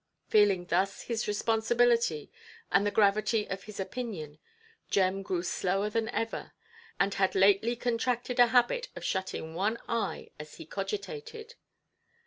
Feeling 0.29 0.65
thus 0.65 1.03
his 1.03 1.27
responsibility, 1.27 2.31
and 2.71 2.87
the 2.87 2.89
gravity 2.89 3.45
of 3.47 3.65
his 3.65 3.79
opinion, 3.79 4.39
Jem 4.89 5.21
grew 5.21 5.43
slower 5.43 5.91
than 5.91 6.09
ever, 6.09 6.53
and 6.99 7.13
had 7.13 7.35
lately 7.35 7.75
contracted 7.75 8.39
a 8.39 8.47
habit 8.47 8.87
of 8.95 9.03
shutting 9.05 9.53
one 9.53 9.77
eye 9.87 10.31
as 10.39 10.55
he 10.55 10.65
cogitated. 10.65 11.53